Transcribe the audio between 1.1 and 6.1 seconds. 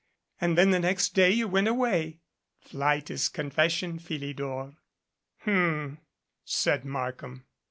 day you went away. Flight is confession, Philidor." "H m,"